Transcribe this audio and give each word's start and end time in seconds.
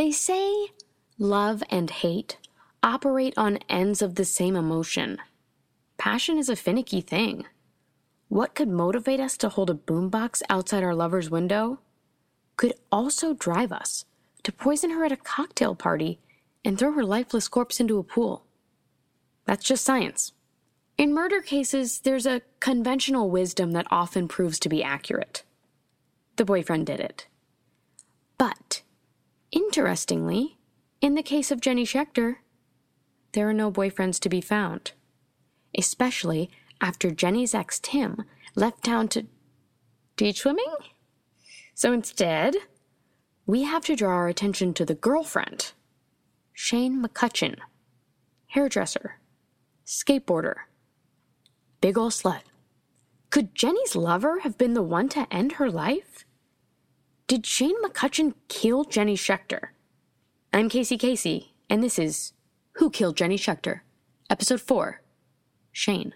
They 0.00 0.12
say 0.12 0.68
love 1.18 1.62
and 1.68 1.90
hate 1.90 2.38
operate 2.82 3.34
on 3.36 3.58
ends 3.68 4.00
of 4.00 4.14
the 4.14 4.24
same 4.24 4.56
emotion. 4.56 5.18
Passion 5.98 6.38
is 6.38 6.48
a 6.48 6.56
finicky 6.56 7.02
thing. 7.02 7.44
What 8.28 8.54
could 8.54 8.70
motivate 8.70 9.20
us 9.20 9.36
to 9.36 9.50
hold 9.50 9.68
a 9.68 9.74
boombox 9.74 10.40
outside 10.48 10.82
our 10.82 10.94
lover's 10.94 11.28
window 11.28 11.80
could 12.56 12.72
also 12.90 13.34
drive 13.34 13.72
us 13.72 14.06
to 14.42 14.52
poison 14.52 14.92
her 14.92 15.04
at 15.04 15.12
a 15.12 15.18
cocktail 15.18 15.74
party 15.74 16.18
and 16.64 16.78
throw 16.78 16.92
her 16.92 17.04
lifeless 17.04 17.46
corpse 17.46 17.78
into 17.78 17.98
a 17.98 18.02
pool. 18.02 18.46
That's 19.44 19.66
just 19.66 19.84
science. 19.84 20.32
In 20.96 21.12
murder 21.12 21.42
cases, 21.42 21.98
there's 21.98 22.24
a 22.24 22.40
conventional 22.58 23.28
wisdom 23.28 23.72
that 23.72 23.86
often 23.90 24.28
proves 24.28 24.58
to 24.60 24.70
be 24.70 24.82
accurate. 24.82 25.42
The 26.36 26.46
boyfriend 26.46 26.86
did 26.86 27.00
it. 27.00 27.26
But, 28.38 28.80
interestingly, 29.52 30.58
in 31.00 31.14
the 31.14 31.22
case 31.22 31.50
of 31.50 31.60
Jenny 31.60 31.84
Schechter, 31.84 32.36
there 33.32 33.48
are 33.48 33.54
no 33.54 33.70
boyfriends 33.70 34.18
to 34.20 34.28
be 34.28 34.40
found, 34.40 34.92
especially 35.76 36.50
after 36.80 37.10
Jenny's 37.10 37.54
ex 37.54 37.78
Tim 37.78 38.24
left 38.54 38.84
town 38.84 39.08
to 39.08 39.26
teach 40.16 40.40
swimming? 40.40 40.74
So 41.74 41.92
instead, 41.92 42.54
we 43.46 43.62
have 43.62 43.84
to 43.86 43.96
draw 43.96 44.10
our 44.10 44.28
attention 44.28 44.74
to 44.74 44.84
the 44.84 44.94
girlfriend, 44.94 45.72
Shane 46.52 47.02
McCutcheon, 47.02 47.56
hairdresser, 48.48 49.18
skateboarder, 49.86 50.56
big 51.80 51.96
ol' 51.96 52.10
slut. 52.10 52.42
Could 53.30 53.54
Jenny's 53.54 53.96
lover 53.96 54.40
have 54.40 54.58
been 54.58 54.74
the 54.74 54.82
one 54.82 55.08
to 55.10 55.26
end 55.32 55.52
her 55.52 55.70
life? 55.70 56.24
Did 57.30 57.46
Shane 57.46 57.80
McCutcheon 57.80 58.34
kill 58.48 58.82
Jenny 58.82 59.14
Schechter? 59.14 59.68
I'm 60.52 60.68
Casey 60.68 60.98
Casey, 60.98 61.54
and 61.68 61.80
this 61.80 61.96
is 61.96 62.32
Who 62.72 62.90
Killed 62.90 63.16
Jenny 63.16 63.38
Schechter? 63.38 63.82
Episode 64.28 64.60
4 64.60 65.00
Shane. 65.70 66.14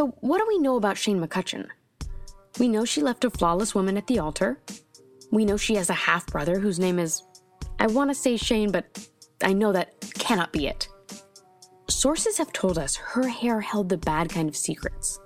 So, 0.00 0.14
what 0.20 0.38
do 0.38 0.46
we 0.48 0.58
know 0.58 0.76
about 0.76 0.96
Shane 0.96 1.20
McCutcheon? 1.20 1.68
We 2.58 2.68
know 2.68 2.86
she 2.86 3.02
left 3.02 3.26
a 3.26 3.28
flawless 3.28 3.74
woman 3.74 3.98
at 3.98 4.06
the 4.06 4.18
altar. 4.18 4.58
We 5.30 5.44
know 5.44 5.58
she 5.58 5.74
has 5.74 5.90
a 5.90 5.92
half 6.08 6.26
brother 6.26 6.58
whose 6.58 6.78
name 6.78 6.98
is. 6.98 7.22
I 7.78 7.86
want 7.86 8.08
to 8.08 8.14
say 8.14 8.38
Shane, 8.38 8.72
but 8.72 9.06
I 9.44 9.52
know 9.52 9.72
that 9.72 10.00
cannot 10.14 10.54
be 10.54 10.68
it. 10.68 10.88
Sources 11.90 12.38
have 12.38 12.50
told 12.54 12.78
us 12.78 12.96
her 12.96 13.28
hair 13.28 13.60
held 13.60 13.90
the 13.90 13.98
bad 13.98 14.30
kind 14.30 14.48
of 14.48 14.56
secrets, 14.56 15.20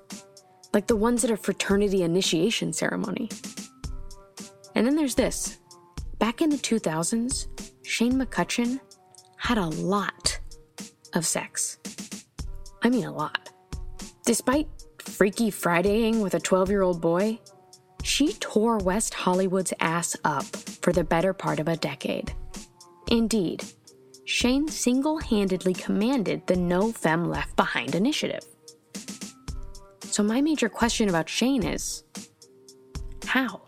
like 0.73 0.89
the 0.89 0.97
ones 0.97 1.23
at 1.23 1.31
a 1.31 1.37
fraternity 1.37 2.03
initiation 2.03 2.73
ceremony. 2.73 3.31
And 4.75 4.85
then 4.85 4.97
there's 4.97 5.15
this. 5.15 5.61
Back 6.19 6.43
in 6.43 6.51
the 6.51 6.57
2000s, 6.57 7.47
Shane 7.87 8.15
McCutcheon 8.15 8.81
had 9.37 9.57
a 9.57 9.69
lot 9.69 10.41
of 11.13 11.25
sex. 11.25 11.79
I 12.83 12.91
mean, 12.91 13.05
a 13.05 13.13
lot. 13.13 13.44
Despite 14.25 14.69
Freaky 15.01 15.51
Fridaying 15.51 16.23
with 16.23 16.35
a 16.35 16.41
12 16.41 16.71
year 16.71 16.81
old 16.83 17.01
boy, 17.01 17.39
she 18.03 18.33
tore 18.35 18.79
West 18.79 19.13
Hollywood's 19.13 19.75
ass 19.81 20.17
up 20.25 20.45
for 20.45 20.93
the 20.95 21.05
better 21.05 21.35
part 21.35 21.61
of 21.61 21.69
a 21.69 21.77
decade. 21.77 22.33
Indeed, 23.11 23.65
Shane 24.25 24.67
single 24.69 25.19
handedly 25.19 25.75
commanded 25.75 26.47
the 26.47 26.57
No 26.57 26.91
Fem 26.91 27.29
Left 27.29 27.55
Behind 27.57 27.95
initiative. 27.95 28.43
So, 30.05 30.23
my 30.23 30.41
major 30.41 30.71
question 30.71 31.11
about 31.11 31.29
Shane 31.29 31.63
is 31.63 32.05
how? 33.27 33.61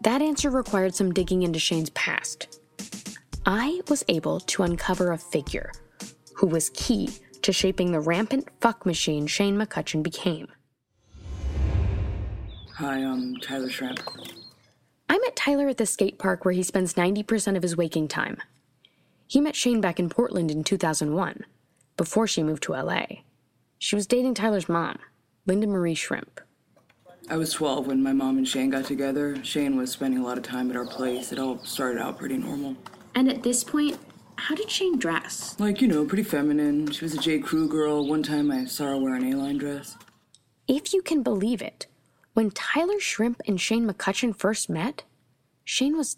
That 0.00 0.20
answer 0.20 0.50
required 0.50 0.96
some 0.96 1.12
digging 1.12 1.42
into 1.42 1.60
Shane's 1.60 1.90
past. 1.90 2.60
I 3.46 3.82
was 3.88 4.04
able 4.08 4.40
to 4.40 4.64
uncover 4.64 5.12
a 5.12 5.18
figure 5.18 5.70
who 6.34 6.48
was 6.48 6.70
key 6.70 7.10
to 7.44 7.52
shaping 7.52 7.92
the 7.92 8.00
rampant 8.00 8.48
fuck 8.60 8.84
machine 8.86 9.26
Shane 9.26 9.56
McCutcheon 9.56 10.02
became. 10.02 10.48
Hi, 12.76 12.96
I'm 12.96 13.36
Tyler 13.36 13.70
Shrimp. 13.70 14.00
I 15.08 15.18
met 15.18 15.36
Tyler 15.36 15.68
at 15.68 15.76
the 15.76 15.86
skate 15.86 16.18
park 16.18 16.44
where 16.44 16.54
he 16.54 16.62
spends 16.62 16.94
90% 16.94 17.56
of 17.56 17.62
his 17.62 17.76
waking 17.76 18.08
time. 18.08 18.38
He 19.26 19.40
met 19.40 19.54
Shane 19.54 19.80
back 19.80 20.00
in 20.00 20.08
Portland 20.08 20.50
in 20.50 20.64
2001, 20.64 21.44
before 21.96 22.26
she 22.26 22.42
moved 22.42 22.62
to 22.64 22.72
LA. 22.72 23.04
She 23.78 23.94
was 23.94 24.06
dating 24.06 24.34
Tyler's 24.34 24.68
mom, 24.68 24.98
Linda 25.46 25.66
Marie 25.66 25.94
Shrimp. 25.94 26.40
I 27.28 27.36
was 27.36 27.52
12 27.52 27.86
when 27.86 28.02
my 28.02 28.12
mom 28.12 28.38
and 28.38 28.48
Shane 28.48 28.70
got 28.70 28.86
together. 28.86 29.42
Shane 29.44 29.76
was 29.76 29.92
spending 29.92 30.20
a 30.20 30.24
lot 30.24 30.38
of 30.38 30.44
time 30.44 30.70
at 30.70 30.76
our 30.76 30.86
place. 30.86 31.30
It 31.30 31.38
all 31.38 31.58
started 31.64 32.00
out 32.00 32.18
pretty 32.18 32.38
normal. 32.38 32.76
And 33.14 33.28
at 33.28 33.42
this 33.42 33.62
point, 33.62 33.98
how 34.36 34.54
did 34.54 34.70
Shane 34.70 34.98
dress? 34.98 35.56
Like, 35.58 35.80
you 35.80 35.88
know, 35.88 36.04
pretty 36.04 36.22
feminine. 36.22 36.90
She 36.90 37.04
was 37.04 37.14
a 37.14 37.18
J. 37.18 37.38
Crew 37.38 37.68
girl. 37.68 38.06
One 38.06 38.22
time 38.22 38.50
I 38.50 38.64
saw 38.64 38.86
her 38.86 38.96
wear 38.98 39.14
an 39.14 39.32
A-line 39.32 39.58
dress. 39.58 39.96
If 40.66 40.92
you 40.92 41.02
can 41.02 41.22
believe 41.22 41.62
it, 41.62 41.86
when 42.34 42.50
Tyler 42.50 42.98
Shrimp 43.00 43.40
and 43.46 43.60
Shane 43.60 43.88
McCutcheon 43.88 44.36
first 44.36 44.68
met, 44.68 45.04
Shane 45.64 45.96
was 45.96 46.16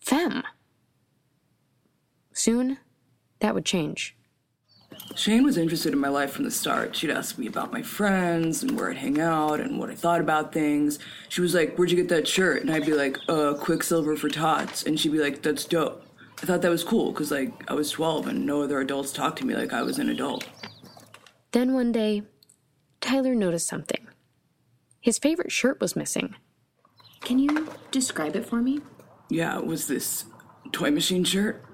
femme. 0.00 0.42
Soon, 2.32 2.78
that 3.40 3.54
would 3.54 3.64
change. 3.64 4.16
Shane 5.14 5.44
was 5.44 5.56
interested 5.56 5.92
in 5.92 5.98
my 5.98 6.08
life 6.08 6.32
from 6.32 6.44
the 6.44 6.50
start. 6.50 6.96
She'd 6.96 7.10
ask 7.10 7.38
me 7.38 7.46
about 7.46 7.72
my 7.72 7.82
friends 7.82 8.62
and 8.62 8.76
where 8.76 8.90
I'd 8.90 8.96
hang 8.96 9.20
out 9.20 9.60
and 9.60 9.78
what 9.78 9.90
I 9.90 9.94
thought 9.94 10.20
about 10.20 10.52
things. 10.52 10.98
She 11.28 11.40
was 11.40 11.54
like, 11.54 11.76
Where'd 11.76 11.90
you 11.90 11.96
get 11.96 12.08
that 12.08 12.28
shirt? 12.28 12.62
And 12.62 12.70
I'd 12.70 12.86
be 12.86 12.94
like, 12.94 13.16
Uh, 13.28 13.54
Quiksilver 13.54 14.16
for 14.16 14.28
Tots. 14.28 14.82
And 14.84 14.98
she'd 14.98 15.12
be 15.12 15.18
like, 15.18 15.42
That's 15.42 15.64
dope. 15.64 16.04
I 16.42 16.46
thought 16.46 16.62
that 16.62 16.70
was 16.70 16.82
cool 16.82 17.12
because, 17.12 17.30
like, 17.30 17.52
I 17.70 17.74
was 17.74 17.90
12 17.92 18.26
and 18.26 18.44
no 18.44 18.62
other 18.62 18.80
adults 18.80 19.12
talked 19.12 19.38
to 19.38 19.46
me 19.46 19.54
like 19.54 19.72
I 19.72 19.82
was 19.82 19.98
an 19.98 20.08
adult. 20.08 20.48
Then 21.52 21.72
one 21.72 21.92
day, 21.92 22.22
Tyler 23.00 23.34
noticed 23.34 23.68
something. 23.68 24.08
His 25.00 25.18
favorite 25.18 25.52
shirt 25.52 25.80
was 25.80 25.94
missing. 25.94 26.34
Can 27.20 27.38
you 27.38 27.68
describe 27.92 28.34
it 28.34 28.44
for 28.44 28.60
me? 28.60 28.80
Yeah, 29.28 29.56
it 29.58 29.66
was 29.66 29.86
this 29.86 30.24
toy 30.72 30.90
machine 30.90 31.22
shirt. 31.22 31.64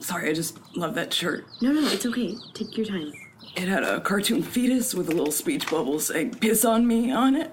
Sorry, 0.00 0.30
I 0.30 0.32
just 0.32 0.58
love 0.74 0.94
that 0.94 1.12
shirt. 1.12 1.44
No, 1.60 1.72
no, 1.72 1.86
it's 1.88 2.06
okay. 2.06 2.34
Take 2.54 2.76
your 2.76 2.86
time. 2.86 3.12
It 3.56 3.68
had 3.68 3.82
a 3.82 4.00
cartoon 4.00 4.42
fetus 4.42 4.94
with 4.94 5.08
a 5.08 5.12
little 5.12 5.32
speech 5.32 5.70
bubble 5.70 6.00
saying 6.00 6.34
piss 6.34 6.64
on 6.64 6.86
me 6.86 7.10
on 7.10 7.36
it. 7.36 7.52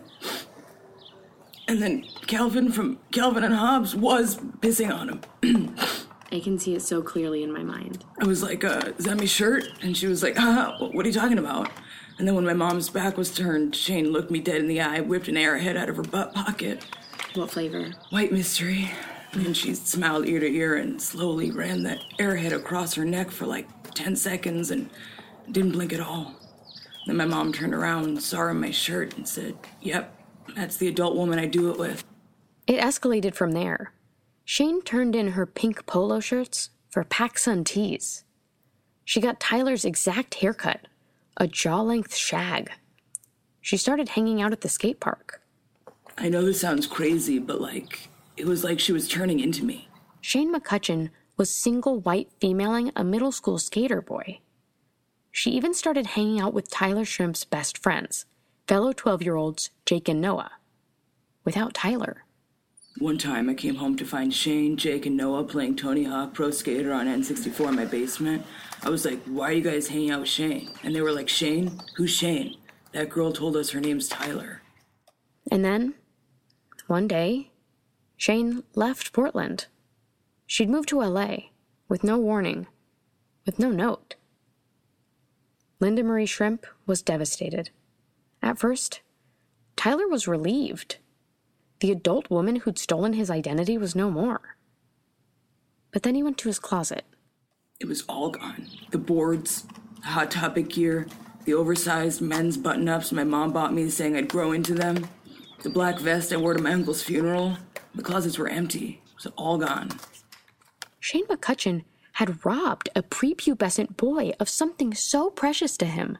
And 1.67 1.81
then 1.81 2.05
Calvin 2.27 2.71
from 2.71 2.99
Calvin 3.11 3.43
and 3.43 3.55
Hobbes 3.55 3.95
was 3.95 4.37
pissing 4.37 4.93
on 4.93 5.21
him. 5.41 5.75
I 6.33 6.39
can 6.39 6.57
see 6.57 6.73
it 6.73 6.81
so 6.81 7.03
clearly 7.03 7.43
in 7.43 7.51
my 7.51 7.61
mind. 7.61 8.03
I 8.19 8.25
was 8.25 8.41
like, 8.41 8.63
uh, 8.63 8.93
is 8.97 9.05
that 9.05 9.19
my 9.19 9.25
shirt? 9.25 9.65
And 9.83 9.95
she 9.95 10.07
was 10.07 10.23
like, 10.23 10.33
ah, 10.39 10.77
what 10.79 11.05
are 11.05 11.07
you 11.07 11.13
talking 11.13 11.37
about? 11.37 11.69
And 12.17 12.27
then 12.27 12.33
when 12.33 12.43
my 12.43 12.55
mom's 12.55 12.89
back 12.89 13.17
was 13.17 13.31
turned, 13.31 13.75
Shane 13.75 14.11
looked 14.11 14.31
me 14.31 14.39
dead 14.39 14.57
in 14.57 14.67
the 14.67 14.81
eye, 14.81 14.99
whipped 14.99 15.27
an 15.27 15.35
airhead 15.35 15.77
out 15.77 15.89
of 15.89 15.97
her 15.97 16.03
butt 16.03 16.33
pocket. 16.33 16.83
What 17.35 17.51
flavor? 17.51 17.91
White 18.09 18.31
mystery. 18.31 18.89
And 19.33 19.55
she 19.55 19.75
smiled 19.75 20.27
ear 20.27 20.39
to 20.39 20.47
ear 20.47 20.75
and 20.75 20.99
slowly 20.99 21.51
ran 21.51 21.83
that 21.83 21.99
airhead 22.17 22.51
across 22.51 22.95
her 22.95 23.05
neck 23.05 23.29
for 23.29 23.45
like 23.45 23.67
10 23.93 24.15
seconds 24.15 24.71
and 24.71 24.89
didn't 25.51 25.73
blink 25.73 25.93
at 25.93 25.99
all. 25.99 26.33
Then 27.05 27.17
my 27.17 27.25
mom 27.25 27.53
turned 27.53 27.75
around, 27.75 28.23
saw 28.23 28.37
her 28.37 28.49
in 28.51 28.59
my 28.59 28.71
shirt, 28.71 29.15
and 29.17 29.27
said, 29.27 29.55
Yep, 29.81 30.17
that's 30.55 30.77
the 30.77 30.87
adult 30.87 31.15
woman 31.15 31.37
I 31.37 31.45
do 31.45 31.69
it 31.69 31.77
with. 31.77 32.03
It 32.65 32.79
escalated 32.79 33.35
from 33.35 33.51
there. 33.51 33.91
Shane 34.45 34.81
turned 34.81 35.15
in 35.15 35.29
her 35.29 35.45
pink 35.45 35.85
polo 35.85 36.19
shirts 36.19 36.69
for 36.89 37.03
PacSun 37.03 37.65
tees. 37.65 38.23
She 39.05 39.21
got 39.21 39.39
Tyler's 39.39 39.85
exact 39.85 40.35
haircut, 40.35 40.87
a 41.37 41.47
jaw 41.47 41.81
length 41.81 42.15
shag. 42.15 42.71
She 43.61 43.77
started 43.77 44.09
hanging 44.09 44.41
out 44.41 44.51
at 44.51 44.61
the 44.61 44.69
skate 44.69 44.99
park. 44.99 45.41
I 46.17 46.29
know 46.29 46.43
this 46.43 46.61
sounds 46.61 46.85
crazy, 46.85 47.39
but 47.39 47.61
like, 47.61 48.09
it 48.37 48.45
was 48.45 48.63
like 48.63 48.79
she 48.79 48.91
was 48.91 49.07
turning 49.07 49.39
into 49.39 49.63
me. 49.63 49.87
Shane 50.21 50.53
McCutcheon 50.53 51.09
was 51.37 51.49
single 51.49 51.99
white 51.99 52.29
femaling 52.39 52.91
a 52.95 53.03
middle 53.03 53.31
school 53.31 53.57
skater 53.57 54.01
boy. 54.01 54.39
She 55.31 55.51
even 55.51 55.73
started 55.73 56.05
hanging 56.07 56.39
out 56.39 56.53
with 56.53 56.69
Tyler 56.69 57.05
Shrimp's 57.05 57.43
best 57.43 57.77
friends, 57.77 58.25
fellow 58.67 58.93
12 58.93 59.23
year 59.23 59.35
olds 59.35 59.71
Jake 59.85 60.07
and 60.07 60.21
Noah, 60.21 60.51
without 61.43 61.73
Tyler. 61.73 62.25
One 62.99 63.17
time 63.17 63.49
I 63.49 63.55
came 63.55 63.75
home 63.75 63.95
to 63.97 64.05
find 64.05 64.31
Shane, 64.31 64.77
Jake, 64.77 65.07
and 65.07 65.17
Noah 65.17 65.43
playing 65.43 65.77
Tony 65.77 66.03
Hawk 66.03 66.33
Pro 66.33 66.51
Skater 66.51 66.93
on 66.93 67.07
N64 67.07 67.69
in 67.69 67.75
my 67.75 67.85
basement. 67.85 68.45
I 68.83 68.89
was 68.89 69.03
like, 69.03 69.19
why 69.23 69.49
are 69.49 69.53
you 69.53 69.63
guys 69.63 69.87
hanging 69.87 70.11
out 70.11 70.21
with 70.21 70.29
Shane? 70.29 70.69
And 70.83 70.95
they 70.95 71.01
were 71.01 71.11
like, 71.11 71.27
Shane? 71.27 71.79
Who's 71.95 72.11
Shane? 72.11 72.55
That 72.91 73.09
girl 73.09 73.33
told 73.33 73.55
us 73.57 73.71
her 73.71 73.79
name's 73.79 74.07
Tyler. 74.07 74.61
And 75.51 75.65
then, 75.65 75.95
one 76.85 77.07
day, 77.07 77.51
Shane 78.15 78.63
left 78.75 79.11
Portland. 79.11 79.65
She'd 80.45 80.69
moved 80.69 80.89
to 80.89 81.01
LA 81.01 81.37
with 81.89 82.03
no 82.03 82.19
warning, 82.19 82.67
with 83.45 83.57
no 83.57 83.71
note. 83.71 84.15
Linda 85.79 86.03
Marie 86.03 86.27
Shrimp 86.27 86.67
was 86.85 87.01
devastated. 87.01 87.71
At 88.41 88.59
first, 88.59 89.01
Tyler 89.75 90.07
was 90.07 90.27
relieved. 90.27 90.97
The 91.83 91.91
adult 91.91 92.29
woman 92.29 92.55
who'd 92.55 92.79
stolen 92.79 93.11
his 93.11 93.29
identity 93.29 93.77
was 93.77 93.93
no 93.93 94.09
more. 94.09 94.55
But 95.91 96.03
then 96.03 96.15
he 96.15 96.23
went 96.23 96.37
to 96.37 96.47
his 96.47 96.57
closet. 96.57 97.03
It 97.81 97.89
was 97.89 98.03
all 98.07 98.29
gone. 98.29 98.69
The 98.91 98.97
boards, 98.97 99.65
the 99.99 100.07
Hot 100.07 100.31
Topic 100.31 100.69
gear, 100.69 101.07
the 101.43 101.53
oversized 101.53 102.21
men's 102.21 102.55
button 102.55 102.87
ups 102.87 103.11
my 103.11 103.25
mom 103.25 103.51
bought 103.51 103.73
me 103.73 103.89
saying 103.89 104.15
I'd 104.15 104.29
grow 104.29 104.53
into 104.53 104.73
them, 104.73 105.09
the 105.61 105.69
black 105.69 105.99
vest 105.99 106.31
I 106.31 106.37
wore 106.37 106.53
to 106.53 106.63
my 106.63 106.71
uncle's 106.71 107.03
funeral. 107.03 107.57
The 107.93 108.01
closets 108.01 108.37
were 108.37 108.47
empty. 108.47 109.01
It 109.05 109.15
was 109.15 109.33
all 109.35 109.57
gone. 109.57 109.89
Shane 111.01 111.27
McCutcheon 111.27 111.83
had 112.13 112.45
robbed 112.45 112.87
a 112.95 113.03
prepubescent 113.03 113.97
boy 113.97 114.31
of 114.39 114.47
something 114.47 114.93
so 114.93 115.29
precious 115.29 115.75
to 115.75 115.85
him 115.85 116.17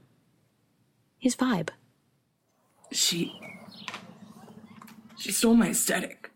his 1.18 1.38
vibe. 1.38 1.70
She. 2.92 3.40
She 5.24 5.32
stole 5.32 5.54
my 5.54 5.70
aesthetic. 5.70 6.30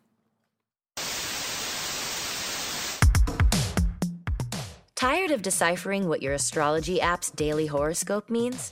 Tired 4.95 5.31
of 5.31 5.41
deciphering 5.41 6.07
what 6.07 6.21
your 6.21 6.31
astrology 6.31 7.01
app's 7.01 7.29
daily 7.31 7.65
horoscope 7.65 8.29
means? 8.29 8.71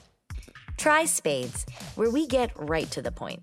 Try 0.77 1.03
Spades, 1.03 1.65
where 1.95 2.09
we 2.09 2.27
get 2.27 2.51
right 2.55 2.89
to 2.91 3.01
the 3.01 3.11
point. 3.11 3.41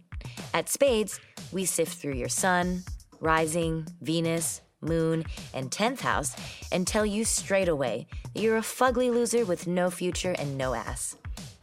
At 0.54 0.70
Spades, 0.70 1.20
we 1.52 1.66
sift 1.66 1.98
through 1.98 2.14
your 2.14 2.30
sun, 2.30 2.84
rising, 3.20 3.86
Venus, 4.00 4.62
moon, 4.80 5.24
and 5.52 5.70
10th 5.70 6.00
house 6.00 6.34
and 6.72 6.86
tell 6.86 7.04
you 7.04 7.26
straight 7.26 7.68
away 7.68 8.06
that 8.32 8.40
you're 8.40 8.56
a 8.56 8.62
fugly 8.62 9.12
loser 9.12 9.44
with 9.44 9.66
no 9.66 9.90
future 9.90 10.34
and 10.38 10.56
no 10.56 10.72
ass. 10.72 11.16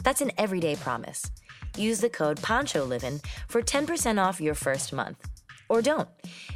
That's 0.04 0.22
an 0.22 0.34
everyday 0.38 0.76
promise. 0.76 1.32
Use 1.80 2.02
the 2.02 2.10
code 2.10 2.42
PONCHOLIVIN 2.42 3.22
for 3.48 3.62
10% 3.62 4.22
off 4.22 4.42
your 4.42 4.54
first 4.54 4.92
month. 4.92 5.26
Or 5.70 5.82
don't, 5.82 6.10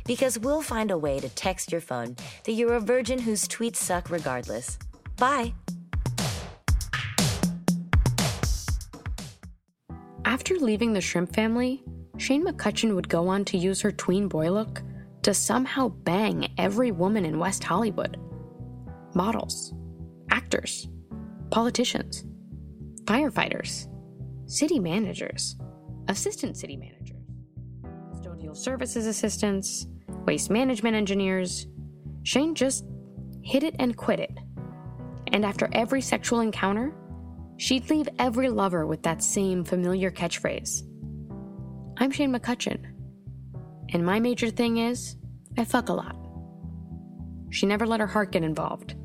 because 0.06 0.38
we'll 0.38 0.62
find 0.62 0.92
a 0.92 0.98
way 0.98 1.20
to 1.22 1.30
text 1.30 1.72
your 1.72 1.80
phone 1.80 2.18
that 2.44 2.52
you're 2.52 2.74
a 2.74 2.82
virgin 2.82 3.20
whose 3.20 3.48
tweets 3.48 3.78
suck 3.78 4.10
regardless. 4.10 4.78
Bye. 5.18 5.54
After 10.26 10.56
leaving 10.56 10.92
the 10.92 11.02
shrimp 11.02 11.34
family, 11.34 11.84
Shane 12.18 12.46
McCutcheon 12.46 12.94
would 12.96 13.08
go 13.08 13.30
on 13.30 13.46
to 13.46 13.58
use 13.58 13.80
her 13.82 13.92
tween 13.92 14.28
boy 14.28 14.52
look 14.52 14.82
to 15.22 15.34
somehow 15.34 15.88
bang 15.88 16.52
every 16.58 16.92
woman 16.92 17.24
in 17.24 17.40
West 17.40 17.64
Hollywood 17.64 18.18
models, 19.16 19.74
actors, 20.32 20.88
politicians, 21.52 22.26
firefighters, 23.06 23.88
city 24.54 24.78
managers, 24.78 25.56
assistant 26.10 26.56
city 26.56 26.78
managers, 26.78 27.26
custodial 28.14 28.56
services 28.56 29.08
assistants, 29.08 29.88
waste 30.28 30.52
management 30.52 30.96
engineers. 30.96 31.66
Shane 32.22 32.54
just 32.54 32.86
hit 33.42 33.64
it 33.64 33.76
and 33.80 33.98
quit 33.98 34.20
it. 34.20 34.38
And 35.34 35.44
after 35.44 35.68
every 35.74 36.02
sexual 36.02 36.42
encounter, 36.42 36.94
she'd 37.58 37.90
leave 37.90 38.08
every 38.20 38.48
lover 38.48 38.86
with 38.86 39.02
that 39.04 39.24
same 39.24 39.64
familiar 39.64 40.12
catchphrase 40.12 40.84
I'm 41.98 42.12
Shane 42.12 42.32
McCutcheon. 42.34 42.84
And 43.90 44.06
my 44.06 44.20
major 44.20 44.50
thing 44.50 44.78
is, 44.78 45.16
I 45.58 45.66
fuck 45.66 45.90
a 45.90 45.94
lot. 45.94 46.16
She 47.50 47.66
never 47.66 47.88
let 47.88 48.00
her 48.00 48.08
heart 48.08 48.32
get 48.32 48.44
involved. 48.44 48.96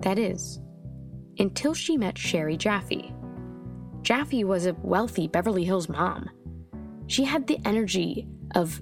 That 0.00 0.18
is, 0.18 0.60
until 1.38 1.74
she 1.74 1.96
met 1.96 2.18
Cherie 2.18 2.56
Jaffe. 2.56 3.12
Jaffe 4.06 4.44
was 4.44 4.66
a 4.66 4.76
wealthy 4.84 5.26
Beverly 5.26 5.64
Hills 5.64 5.88
mom. 5.88 6.30
She 7.08 7.24
had 7.24 7.44
the 7.44 7.58
energy 7.64 8.28
of 8.54 8.80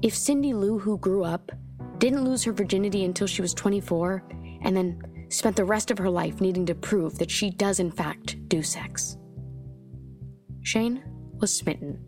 if 0.00 0.16
Cindy 0.16 0.54
Lou, 0.54 0.78
who 0.78 0.96
grew 0.96 1.22
up, 1.22 1.52
didn't 1.98 2.24
lose 2.24 2.42
her 2.44 2.52
virginity 2.52 3.04
until 3.04 3.26
she 3.26 3.42
was 3.42 3.52
24, 3.52 4.26
and 4.62 4.74
then 4.74 5.26
spent 5.28 5.54
the 5.54 5.66
rest 5.66 5.90
of 5.90 5.98
her 5.98 6.08
life 6.08 6.40
needing 6.40 6.64
to 6.64 6.74
prove 6.74 7.18
that 7.18 7.30
she 7.30 7.50
does, 7.50 7.78
in 7.78 7.90
fact, 7.90 8.48
do 8.48 8.62
sex. 8.62 9.18
Shane 10.62 11.04
was 11.42 11.54
smitten. 11.54 12.02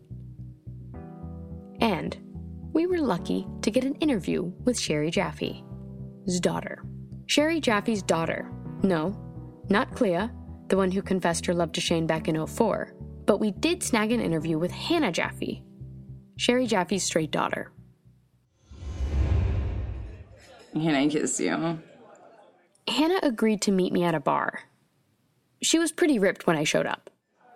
And 1.79 2.17
we 2.73 2.87
were 2.87 2.97
lucky 2.97 3.45
to 3.61 3.69
get 3.69 3.83
an 3.83 3.93
interview 3.95 4.51
with 4.63 4.79
Cherie 4.79 5.11
Jaffe's 5.11 5.61
daughter. 6.41 6.83
Cherie 7.27 7.61
Jaffe's 7.61 8.01
daughter. 8.01 8.51
No, 8.81 9.15
not 9.69 9.93
Clea, 9.93 10.31
the 10.69 10.77
one 10.77 10.91
who 10.91 11.01
confessed 11.01 11.45
her 11.45 11.53
love 11.53 11.71
to 11.73 11.81
Shane 11.81 12.07
back 12.07 12.27
in 12.27 12.45
04, 12.45 12.93
but 13.25 13.39
we 13.39 13.51
did 13.51 13.83
snag 13.83 14.11
an 14.11 14.21
interview 14.21 14.57
with 14.57 14.71
Hannah 14.71 15.11
Jaffe, 15.11 15.63
Cherie 16.37 16.67
Jaffe's 16.67 17.03
straight 17.03 17.31
daughter. 17.31 17.71
Can 20.73 20.95
I 20.95 21.07
kiss 21.07 21.39
you? 21.39 21.79
Hannah 22.87 23.19
agreed 23.23 23.61
to 23.63 23.71
meet 23.71 23.91
me 23.91 24.03
at 24.03 24.15
a 24.15 24.19
bar. 24.19 24.61
She 25.61 25.79
was 25.79 25.91
pretty 25.91 26.19
ripped 26.19 26.45
when 26.45 26.55
I 26.55 26.63
showed 26.63 26.85
up. 26.85 27.09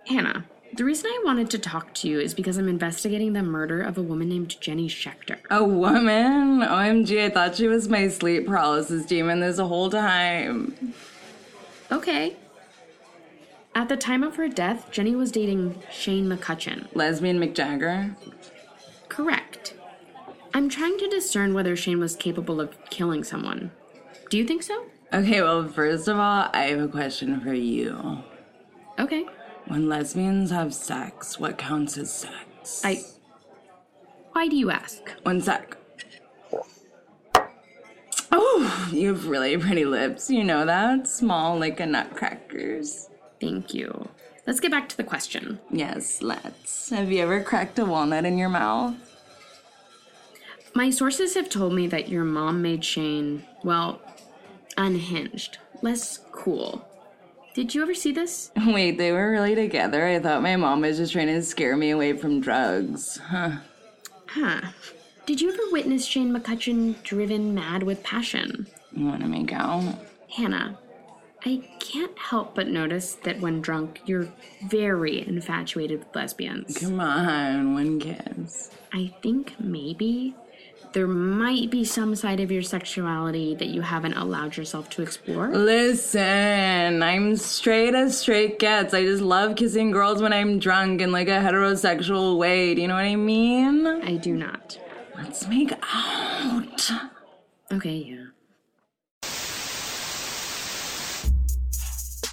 Hannah, 0.08 0.46
the 0.74 0.84
reason 0.86 1.12
I 1.12 1.22
wanted 1.26 1.50
to 1.52 1.60
talk 1.60 1.94
to 1.96 2.08
you 2.08 2.20
is 2.20 2.34
because 2.34 2.58
I'm 2.58 2.68
investigating 2.68 3.34
the 3.34 3.44
murder 3.44 3.82
of 3.82 3.98
a 3.98 4.02
woman 4.02 4.30
named 4.30 4.60
Jenny 4.62 4.88
Schechter. 4.88 5.38
A 5.50 5.64
woman? 5.64 6.62
OMG, 6.62 7.26
I 7.26 7.30
thought 7.30 7.56
she 7.56 7.68
was 7.68 7.90
my 7.90 8.08
sleep 8.08 8.48
paralysis 8.48 9.06
demon 9.06 9.42
this 9.42 9.60
whole 9.60 9.90
time. 9.90 10.94
Okay. 11.92 12.36
At 13.74 13.88
the 13.88 13.98
time 13.98 14.24
of 14.24 14.36
her 14.36 14.50
death, 14.50 14.92
Jenny 14.92 15.16
was 15.16 15.32
dating 15.32 15.82
Shane 15.90 16.28
McCutcheon. 16.28 16.88
Lesbian 16.94 17.40
McJagger? 17.40 18.16
Correct. 19.08 19.76
I'm 20.54 20.68
trying 20.68 20.98
to 20.98 21.08
discern 21.08 21.54
whether 21.54 21.76
Shane 21.78 22.00
was 22.00 22.16
capable 22.16 22.60
of 22.60 22.78
killing 22.90 23.24
someone. 23.24 23.72
Do 24.30 24.38
you 24.38 24.46
think 24.46 24.64
so? 24.64 24.86
Okay, 25.14 25.42
well, 25.42 25.68
first 25.68 26.08
of 26.08 26.18
all, 26.18 26.50
I 26.54 26.64
have 26.64 26.82
a 26.82 26.88
question 26.88 27.40
for 27.40 27.54
you. 27.54 28.24
Okay. 29.00 29.26
When 29.68 29.88
lesbians 29.88 30.52
have 30.52 30.74
sex, 30.74 31.40
what 31.40 31.58
counts 31.58 31.98
as 31.98 32.14
sex? 32.14 32.82
I. 32.84 33.02
Why 34.34 34.48
do 34.48 34.56
you 34.58 34.70
ask? 34.70 35.10
One 35.24 35.42
sec. 35.42 35.78
Oh, 38.34 38.90
you 38.92 39.10
have 39.10 39.28
really 39.28 39.58
pretty 39.58 39.86
lips. 39.86 40.30
You 40.30 40.44
know 40.44 40.66
that? 40.66 41.08
Small 41.08 41.58
like 41.58 41.80
a 41.80 41.86
nutcracker's. 41.86 43.10
Thank 43.42 43.74
you. 43.74 44.08
Let's 44.46 44.60
get 44.60 44.72
back 44.72 44.88
to 44.90 44.98
the 44.98 45.04
question. 45.04 45.60
Yes, 45.72 46.22
let's. 46.22 46.92
Have 46.92 47.12
you 47.12 47.22
ever 47.24 47.42
cracked 47.42 47.80
a 47.80 47.86
walnut 47.86 48.26
in 48.26 48.38
your 48.38 48.50
mouth? 48.50 48.96
My 50.74 50.90
sources 50.90 51.34
have 51.34 51.50
told 51.50 51.74
me 51.74 51.88
that 51.88 52.08
your 52.08 52.24
mom 52.24 52.62
made 52.62 52.86
Shane, 52.86 53.44
well, 53.64 54.00
unhinged, 54.78 55.58
less 55.82 56.20
cool. 56.32 56.88
Did 57.54 57.76
you 57.76 57.82
ever 57.82 57.94
see 57.94 58.14
this? 58.14 58.52
Wait, 58.68 58.98
they 58.98 59.12
were 59.12 59.32
really 59.32 59.56
together? 59.56 60.08
I 60.08 60.20
thought 60.20 60.42
my 60.42 60.56
mom 60.56 60.82
was 60.82 60.98
just 60.98 61.12
trying 61.12 61.28
to 61.28 61.42
scare 61.42 61.76
me 61.76 61.90
away 61.90 62.14
from 62.14 62.40
drugs. 62.40 63.18
Huh. 63.18 63.58
Huh. 64.28 64.62
Did 65.26 65.42
you 65.42 65.52
ever 65.52 65.64
witness 65.72 66.06
Shane 66.06 66.32
McCutcheon 66.32 67.02
driven 67.04 67.54
mad 67.54 67.84
with 67.84 68.04
passion? 68.04 68.68
You 68.94 69.06
want 69.08 69.22
to 69.22 69.28
make 69.28 69.52
out? 69.52 69.96
Hannah, 70.30 70.78
I 71.44 71.64
can't 71.80 72.18
help 72.18 72.56
but 72.56 72.68
notice 72.68 73.16
that 73.24 73.40
when 73.40 73.62
drunk, 73.62 74.02
you're 74.06 74.28
very 74.68 75.28
infatuated 75.28 76.00
with 76.00 76.16
lesbians. 76.16 76.78
Come 76.78 77.00
on, 77.00 77.74
one 77.74 78.00
kiss. 78.00 78.70
I 78.94 79.14
think 79.22 79.60
maybe 79.60 80.36
there 80.94 81.08
might 81.08 81.72
be 81.72 81.86
some 81.86 82.16
side 82.16 82.40
of 82.42 82.52
your 82.52 82.62
sexuality 82.62 83.56
that 83.56 83.68
you 83.70 83.82
haven't 83.82 84.14
allowed 84.14 84.58
yourself 84.58 84.90
to 84.92 85.02
explore. 85.02 85.48
Listen, 85.50 87.02
I'm 87.02 87.38
straight 87.38 87.96
as 87.96 88.20
straight 88.20 88.60
gets. 88.60 88.94
I 88.94 89.04
just 89.04 89.24
love 89.24 89.56
kissing 89.56 89.92
girls 89.92 90.22
when 90.22 90.34
I'm 90.34 90.60
drunk 90.60 91.02
in 91.02 91.12
like 91.12 91.28
a 91.28 91.40
heterosexual 91.40 92.38
way. 92.38 92.76
Do 92.76 92.82
you 92.82 92.88
know 92.88 92.96
what 92.96 93.06
I 93.06 93.16
mean? 93.16 93.88
I 93.88 94.18
do 94.18 94.36
not. 94.36 94.78
Let's 95.16 95.48
make 95.48 95.72
out. 95.94 96.92
Okay, 97.72 97.96
yeah. 97.96 98.26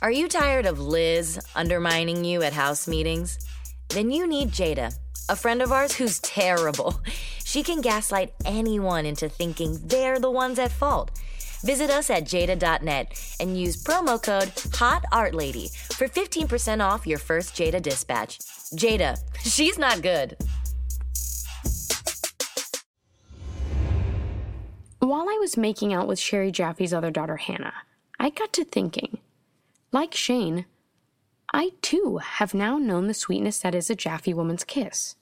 Are 0.01 0.13
you 0.13 0.29
tired 0.29 0.65
of 0.65 0.79
Liz 0.79 1.41
undermining 1.57 2.25
you 2.25 2.43
at 2.43 2.53
house 2.53 2.87
meetings? 2.87 3.37
Then 3.89 4.13
you 4.13 4.29
need 4.29 4.51
Jada, 4.51 4.97
a 5.29 5.35
friend 5.35 5.61
of 5.61 5.73
ours 5.73 5.93
who's 5.95 6.21
terrible. 6.21 7.01
She 7.45 7.65
can 7.65 7.81
gaslight 7.81 8.33
anyone 8.45 9.07
into 9.07 9.29
thinking 9.29 9.81
they're 9.83 10.21
the 10.21 10.31
ones 10.31 10.61
at 10.61 10.71
fault. 10.71 11.11
Visit 11.65 11.91
us 11.91 12.11
at 12.11 12.25
jada.net 12.27 13.37
and 13.41 13.59
use 13.59 13.83
promo 13.83 14.23
code 14.23 14.55
HOTARTLADY 14.55 15.71
for 15.95 16.07
15% 16.07 16.81
off 16.81 17.05
your 17.05 17.19
first 17.19 17.57
Jada 17.57 17.83
dispatch. 17.83 18.39
Jada, 18.77 19.19
she's 19.43 19.79
not 19.79 20.03
good. 20.03 20.37
While 25.01 25.29
I 25.29 25.39
was 25.41 25.57
making 25.57 25.93
out 25.93 26.07
with 26.07 26.21
Cherie 26.21 26.53
Jaffe's 26.53 26.93
other 26.93 27.11
daughter, 27.11 27.37
Hannah, 27.37 27.75
I 28.21 28.31
got 28.31 28.53
to 28.53 28.65
thinking. 28.65 29.19
Like 29.91 30.15
Shane, 30.15 30.67
I 31.53 31.71
too 31.81 32.19
have 32.19 32.53
now 32.53 32.77
known 32.77 33.07
the 33.07 33.15
sweetness 33.15 33.61
that 33.61 33.75
is 33.75 33.89
a 33.89 33.95
Jaffe 33.95 34.35
woman's 34.35 34.65
kiss. 34.65 35.17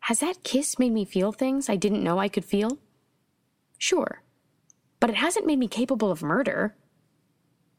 Has 0.00 0.20
that 0.20 0.44
kiss 0.44 0.78
made 0.78 0.92
me 0.92 1.04
feel 1.04 1.32
things 1.32 1.68
I 1.68 1.76
didn't 1.76 2.02
know 2.02 2.18
I 2.18 2.28
could 2.28 2.44
feel? 2.44 2.78
Sure, 3.78 4.22
but 4.98 5.10
it 5.10 5.16
hasn't 5.16 5.46
made 5.46 5.58
me 5.58 5.68
capable 5.68 6.10
of 6.10 6.22
murder. 6.22 6.74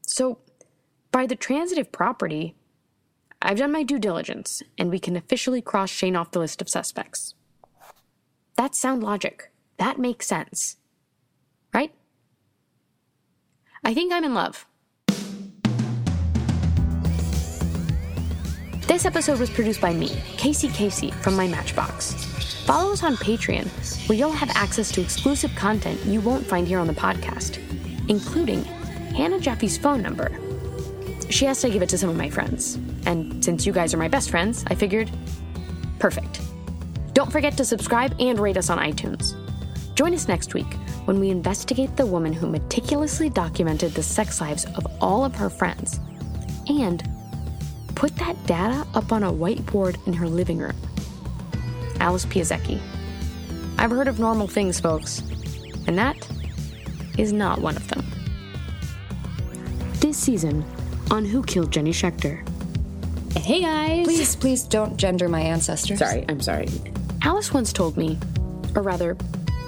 So, 0.02 0.38
by 1.10 1.26
the 1.26 1.34
transitive 1.34 1.90
property, 1.90 2.54
I've 3.42 3.58
done 3.58 3.72
my 3.72 3.82
due 3.82 3.98
diligence, 3.98 4.62
and 4.78 4.90
we 4.90 4.98
can 4.98 5.16
officially 5.16 5.60
cross 5.60 5.90
Shane 5.90 6.16
off 6.16 6.30
the 6.30 6.38
list 6.38 6.62
of 6.62 6.68
suspects. 6.68 7.34
That's 8.56 8.78
sound 8.78 9.02
logic. 9.02 9.50
That 9.78 9.98
makes 9.98 10.26
sense. 10.26 10.76
Right? 11.74 11.92
I 13.84 13.94
think 13.94 14.12
I'm 14.12 14.24
in 14.24 14.34
love. 14.34 14.66
This 18.96 19.04
episode 19.04 19.38
was 19.38 19.50
produced 19.50 19.82
by 19.82 19.92
me, 19.92 20.08
Casey 20.38 20.68
Casey, 20.68 21.10
from 21.10 21.36
my 21.36 21.46
Matchbox. 21.46 22.14
Follow 22.64 22.94
us 22.94 23.02
on 23.02 23.16
Patreon, 23.16 23.68
where 24.08 24.16
you'll 24.16 24.32
have 24.32 24.48
access 24.54 24.90
to 24.92 25.02
exclusive 25.02 25.54
content 25.54 26.02
you 26.06 26.22
won't 26.22 26.46
find 26.46 26.66
here 26.66 26.78
on 26.78 26.86
the 26.86 26.94
podcast, 26.94 27.58
including 28.08 28.64
Hannah 29.14 29.38
Jaffe's 29.38 29.76
phone 29.76 30.00
number. 30.00 30.30
She 31.28 31.46
asked 31.46 31.62
I 31.66 31.68
give 31.68 31.82
it 31.82 31.90
to 31.90 31.98
some 31.98 32.08
of 32.08 32.16
my 32.16 32.30
friends, 32.30 32.76
and 33.04 33.44
since 33.44 33.66
you 33.66 33.72
guys 33.74 33.92
are 33.92 33.98
my 33.98 34.08
best 34.08 34.30
friends, 34.30 34.64
I 34.68 34.74
figured, 34.74 35.10
perfect. 35.98 36.40
Don't 37.12 37.30
forget 37.30 37.54
to 37.58 37.66
subscribe 37.66 38.16
and 38.18 38.38
rate 38.38 38.56
us 38.56 38.70
on 38.70 38.78
iTunes. 38.78 39.34
Join 39.94 40.14
us 40.14 40.26
next 40.26 40.54
week 40.54 40.72
when 41.04 41.20
we 41.20 41.28
investigate 41.28 41.98
the 41.98 42.06
woman 42.06 42.32
who 42.32 42.46
meticulously 42.46 43.28
documented 43.28 43.92
the 43.92 44.02
sex 44.02 44.40
lives 44.40 44.64
of 44.64 44.86
all 45.02 45.22
of 45.22 45.34
her 45.34 45.50
friends 45.50 46.00
and 46.68 47.06
put 47.96 48.14
that 48.16 48.36
data 48.46 48.86
up 48.94 49.10
on 49.10 49.24
a 49.24 49.32
whiteboard 49.32 50.06
in 50.06 50.12
her 50.12 50.28
living 50.28 50.58
room. 50.58 50.76
Alice 51.98 52.26
Pieszecki. 52.26 52.80
I've 53.78 53.90
heard 53.90 54.06
of 54.06 54.20
normal 54.20 54.46
things, 54.46 54.78
folks, 54.78 55.22
and 55.86 55.98
that 55.98 56.16
is 57.18 57.32
not 57.32 57.60
one 57.60 57.76
of 57.76 57.88
them. 57.88 58.04
This 59.94 60.18
season 60.18 60.64
on 61.10 61.24
Who 61.24 61.42
Killed 61.42 61.72
Jenny 61.72 61.90
Schechter. 61.92 62.46
Hey 63.36 63.62
guys! 63.62 64.06
Please, 64.06 64.36
please 64.36 64.62
don't 64.62 64.96
gender 64.96 65.28
my 65.28 65.40
ancestors. 65.40 65.98
Sorry, 65.98 66.24
I'm 66.28 66.40
sorry. 66.40 66.68
Alice 67.22 67.52
once 67.52 67.72
told 67.72 67.96
me, 67.96 68.18
or 68.74 68.82
rather, 68.82 69.16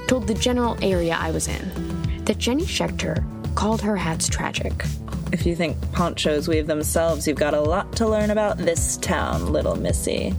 told 0.06 0.26
the 0.26 0.34
general 0.34 0.76
area 0.82 1.16
I 1.18 1.30
was 1.30 1.48
in, 1.48 2.24
that 2.24 2.38
Jenny 2.38 2.64
Schechter 2.64 3.24
called 3.54 3.80
her 3.80 3.96
hats 3.96 4.28
tragic. 4.28 4.84
If 5.30 5.44
you 5.44 5.54
think 5.54 5.76
ponchos 5.92 6.48
weave 6.48 6.66
themselves, 6.66 7.28
you've 7.28 7.36
got 7.36 7.52
a 7.52 7.60
lot 7.60 7.92
to 7.96 8.08
learn 8.08 8.30
about 8.30 8.56
this 8.56 8.96
town, 8.96 9.52
little 9.52 9.76
missy. 9.76 10.34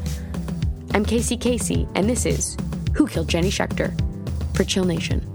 I'm 0.96 1.06
Casey 1.06 1.38
Casey, 1.38 1.88
and 1.94 2.10
this 2.10 2.26
is 2.26 2.58
Who 2.96 3.06
Killed 3.06 3.28
Jenny 3.28 3.52
Schechter 3.52 3.94
for 4.56 4.64
Chill 4.64 4.86
Nation. 4.86 5.29